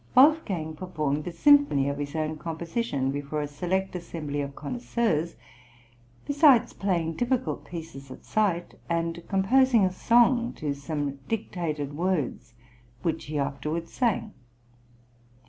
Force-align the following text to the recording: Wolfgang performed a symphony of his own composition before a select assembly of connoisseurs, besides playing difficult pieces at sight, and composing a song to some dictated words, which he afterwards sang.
Wolfgang 0.15 0.75
performed 0.75 1.27
a 1.27 1.31
symphony 1.31 1.87
of 1.87 1.99
his 1.99 2.15
own 2.15 2.35
composition 2.39 3.11
before 3.11 3.39
a 3.39 3.47
select 3.47 3.95
assembly 3.95 4.41
of 4.41 4.55
connoisseurs, 4.55 5.35
besides 6.25 6.73
playing 6.73 7.13
difficult 7.13 7.65
pieces 7.65 8.09
at 8.09 8.25
sight, 8.25 8.73
and 8.89 9.21
composing 9.29 9.85
a 9.85 9.91
song 9.91 10.53
to 10.53 10.73
some 10.73 11.19
dictated 11.27 11.93
words, 11.95 12.55
which 13.03 13.25
he 13.25 13.37
afterwards 13.37 13.93
sang. 13.93 14.33